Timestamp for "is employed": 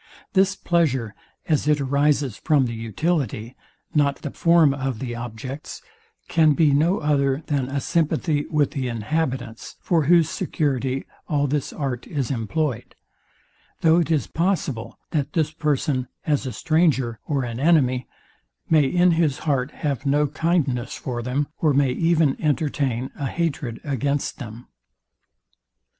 12.07-12.95